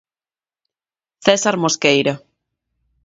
[1.25, 2.13] César Mosqueira.